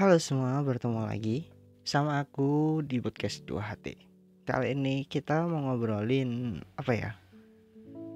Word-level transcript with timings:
Halo 0.00 0.16
semua, 0.16 0.56
bertemu 0.64 1.04
lagi 1.04 1.44
sama 1.84 2.24
aku 2.24 2.80
di 2.80 3.04
podcast 3.04 3.44
2HT. 3.44 4.00
Kali 4.48 4.72
ini 4.72 5.04
kita 5.04 5.44
mau 5.44 5.60
ngobrolin 5.68 6.56
apa 6.72 6.92
ya? 6.96 7.12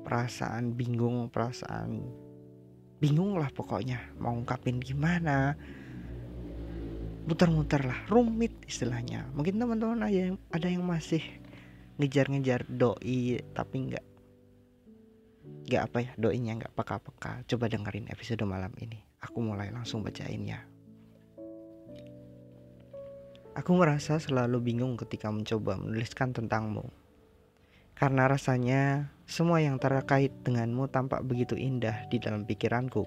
Perasaan 0.00 0.72
bingung, 0.80 1.28
perasaan 1.28 2.00
bingung 3.04 3.36
lah 3.36 3.52
pokoknya 3.52 4.16
mau 4.16 4.32
ungkapin 4.32 4.80
gimana. 4.80 5.60
Muter-muter 7.28 7.84
lah, 7.84 8.00
rumit 8.08 8.64
istilahnya. 8.64 9.28
Mungkin 9.36 9.60
teman-teman 9.60 10.08
ada 10.08 10.08
yang 10.08 10.40
ada 10.56 10.72
yang 10.72 10.88
masih 10.88 11.20
ngejar-ngejar 12.00 12.64
doi 12.64 13.44
tapi 13.52 13.92
nggak 13.92 14.06
nggak 15.68 15.82
apa 15.84 15.98
ya 16.00 16.12
doinya 16.16 16.64
nggak 16.64 16.72
peka-peka. 16.72 17.44
Coba 17.44 17.68
dengerin 17.68 18.08
episode 18.08 18.40
malam 18.48 18.72
ini. 18.80 19.04
Aku 19.20 19.44
mulai 19.44 19.68
langsung 19.68 20.00
bacain 20.00 20.48
ya. 20.48 20.64
Aku 23.54 23.78
merasa 23.78 24.18
selalu 24.18 24.58
bingung 24.58 24.98
ketika 24.98 25.30
mencoba 25.30 25.78
menuliskan 25.78 26.34
tentangmu. 26.34 26.90
Karena 27.94 28.26
rasanya 28.26 29.14
semua 29.30 29.62
yang 29.62 29.78
terkait 29.78 30.34
denganmu 30.42 30.90
tampak 30.90 31.22
begitu 31.22 31.54
indah 31.54 32.02
di 32.10 32.18
dalam 32.18 32.42
pikiranku. 32.42 33.06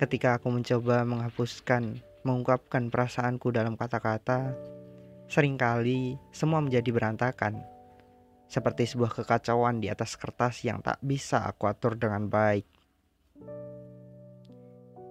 Ketika 0.00 0.40
aku 0.40 0.48
mencoba 0.48 1.04
menghapuskan, 1.04 2.00
mengungkapkan 2.24 2.88
perasaanku 2.88 3.52
dalam 3.52 3.76
kata-kata, 3.76 4.56
sering 5.28 5.60
kali 5.60 6.16
semua 6.32 6.64
menjadi 6.64 6.88
berantakan. 6.96 7.60
Seperti 8.48 8.88
sebuah 8.88 9.20
kekacauan 9.20 9.84
di 9.84 9.92
atas 9.92 10.16
kertas 10.16 10.64
yang 10.64 10.80
tak 10.80 10.96
bisa 11.04 11.44
aku 11.44 11.68
atur 11.68 12.00
dengan 12.00 12.32
baik. 12.32 12.64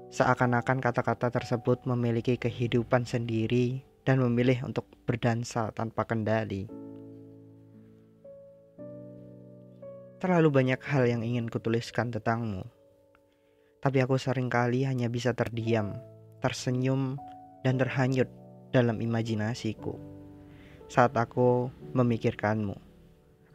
Seakan-akan 0.10 0.82
kata-kata 0.82 1.30
tersebut 1.30 1.86
memiliki 1.86 2.42
kehidupan 2.42 3.06
sendiri 3.06 3.94
dan 4.06 4.22
memilih 4.22 4.62
untuk 4.64 4.86
berdansa 5.10 5.74
tanpa 5.74 6.06
kendali. 6.06 6.70
Terlalu 10.22 10.50
banyak 10.54 10.82
hal 10.86 11.10
yang 11.10 11.22
ingin 11.26 11.50
kutuliskan 11.50 12.14
tentangmu, 12.14 12.64
tapi 13.82 13.98
aku 14.00 14.16
sering 14.16 14.48
kali 14.48 14.86
hanya 14.86 15.10
bisa 15.12 15.34
terdiam, 15.34 15.98
tersenyum, 16.40 17.20
dan 17.66 17.82
terhanyut 17.82 18.30
dalam 18.70 19.02
imajinasiku. 19.02 19.98
Saat 20.86 21.18
aku 21.18 21.74
memikirkanmu, 21.98 22.78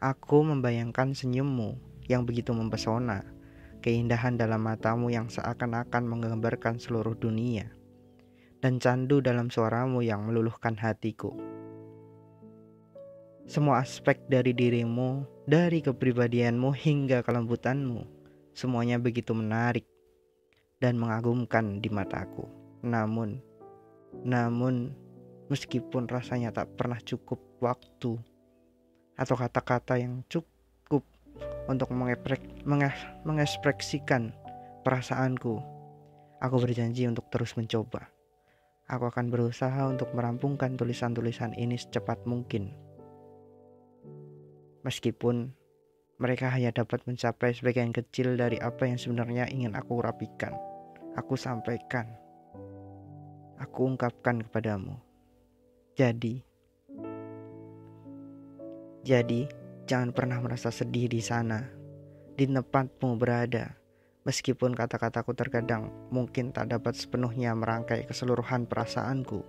aku 0.03 0.37
membayangkan 0.43 1.15
senyummu 1.15 1.79
yang 2.11 2.27
begitu 2.27 2.51
mempesona, 2.51 3.23
keindahan 3.79 4.35
dalam 4.35 4.61
matamu 4.61 5.07
yang 5.09 5.31
seakan-akan 5.31 6.03
menggambarkan 6.05 6.77
seluruh 6.77 7.15
dunia 7.15 7.80
dan 8.61 8.77
candu 8.77 9.19
dalam 9.19 9.49
suaramu 9.49 10.05
yang 10.05 10.29
meluluhkan 10.29 10.77
hatiku. 10.77 11.33
Semua 13.49 13.81
aspek 13.81 14.21
dari 14.29 14.53
dirimu, 14.53 15.25
dari 15.49 15.81
kepribadianmu 15.81 16.69
hingga 16.71 17.25
kelembutanmu, 17.25 18.05
semuanya 18.53 19.01
begitu 19.01 19.33
menarik 19.33 19.83
dan 20.77 20.95
mengagumkan 20.95 21.81
di 21.81 21.89
mataku. 21.89 22.45
Namun, 22.85 23.41
namun 24.21 24.93
meskipun 25.49 26.05
rasanya 26.07 26.53
tak 26.53 26.69
pernah 26.77 27.01
cukup 27.01 27.41
waktu 27.59 28.15
atau 29.17 29.35
kata-kata 29.35 29.99
yang 29.99 30.21
cukup 30.29 31.03
untuk 31.65 31.89
mengekspresikan 33.25 34.31
perasaanku, 34.85 35.59
aku 36.39 36.55
berjanji 36.61 37.09
untuk 37.09 37.25
terus 37.33 37.57
mencoba. 37.57 38.20
Aku 38.91 39.07
akan 39.07 39.31
berusaha 39.31 39.87
untuk 39.87 40.11
merampungkan 40.11 40.75
tulisan-tulisan 40.75 41.55
ini 41.55 41.79
secepat 41.79 42.27
mungkin. 42.27 42.75
Meskipun 44.83 45.55
mereka 46.19 46.51
hanya 46.51 46.75
dapat 46.75 46.99
mencapai 47.07 47.55
sebagian 47.55 47.95
kecil 47.95 48.35
dari 48.35 48.59
apa 48.59 48.83
yang 48.83 48.99
sebenarnya 48.99 49.47
ingin 49.47 49.79
aku 49.79 50.03
rapikan, 50.03 50.51
aku 51.15 51.39
sampaikan, 51.39 52.03
aku 53.63 53.95
ungkapkan 53.95 54.43
kepadamu. 54.43 54.99
Jadi, 55.95 56.43
jadi 59.07 59.41
jangan 59.87 60.11
pernah 60.11 60.43
merasa 60.43 60.67
sedih 60.67 61.07
di 61.07 61.23
sana, 61.23 61.63
di 62.35 62.43
tempatmu 62.43 63.15
berada 63.15 63.80
Meskipun 64.21 64.77
kata-kataku 64.77 65.33
terkadang 65.33 65.89
mungkin 66.13 66.53
tak 66.53 66.69
dapat 66.69 66.93
sepenuhnya 66.93 67.57
merangkai 67.57 68.05
keseluruhan 68.05 68.69
perasaanku. 68.69 69.41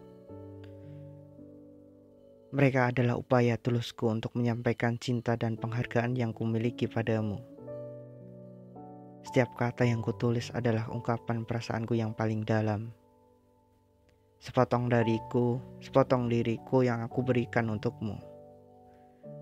Mereka 2.53 2.93
adalah 2.93 3.21
upaya 3.21 3.61
tulusku 3.61 4.09
untuk 4.09 4.33
menyampaikan 4.37 4.97
cinta 4.97 5.37
dan 5.37 5.61
penghargaan 5.61 6.17
yang 6.17 6.33
kumiliki 6.33 6.89
padamu. 6.89 7.41
Setiap 9.29 9.57
kata 9.57 9.89
yang 9.89 10.01
kutulis 10.01 10.49
adalah 10.53 10.89
ungkapan 10.89 11.45
perasaanku 11.45 11.93
yang 11.97 12.13
paling 12.17 12.45
dalam. 12.45 12.93
Sepotong 14.41 14.89
dariku, 14.89 15.61
sepotong 15.81 16.29
diriku 16.29 16.85
yang 16.85 17.05
aku 17.05 17.25
berikan 17.25 17.73
untukmu. 17.73 18.21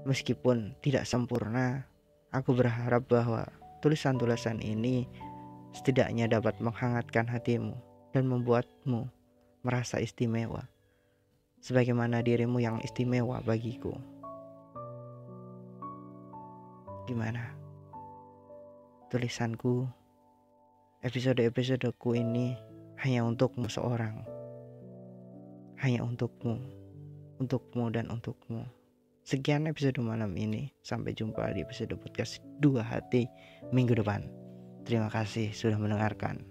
Meskipun 0.07 0.79
tidak 0.79 1.07
sempurna, 1.07 1.87
aku 2.31 2.55
berharap 2.55 3.09
bahwa 3.11 3.49
tulisan-tulisan 3.81 4.61
ini 4.61 5.09
setidaknya 5.73 6.29
dapat 6.29 6.61
menghangatkan 6.61 7.25
hatimu 7.29 7.77
dan 8.13 8.29
membuatmu 8.29 9.09
merasa 9.65 10.01
istimewa, 10.01 10.65
sebagaimana 11.61 12.25
dirimu 12.25 12.61
yang 12.61 12.81
istimewa 12.81 13.41
bagiku. 13.45 13.93
Gimana? 17.05 17.53
Tulisanku, 19.11 19.85
episode-episodeku 21.03 22.15
ini 22.15 22.55
hanya 23.03 23.27
untukmu 23.27 23.67
seorang, 23.67 24.23
hanya 25.83 26.07
untukmu, 26.07 26.61
untukmu 27.43 27.91
dan 27.91 28.07
untukmu. 28.13 28.80
Sekian 29.31 29.71
episode 29.71 30.03
malam 30.03 30.35
ini. 30.35 30.75
Sampai 30.83 31.15
jumpa 31.15 31.55
di 31.55 31.63
episode 31.63 31.95
podcast 32.03 32.43
dua 32.59 32.83
hati 32.83 33.31
minggu 33.71 33.95
depan. 33.95 34.27
Terima 34.83 35.07
kasih 35.07 35.55
sudah 35.55 35.79
mendengarkan. 35.79 36.43